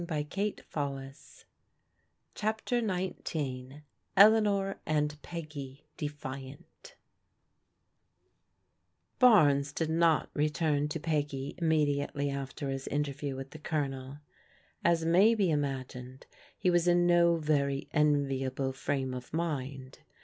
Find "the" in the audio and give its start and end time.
13.51-13.59